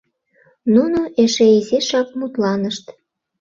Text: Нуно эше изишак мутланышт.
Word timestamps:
Нуно 0.73 0.99
эше 1.23 1.45
изишак 1.57 2.07
мутланышт. 2.19 2.85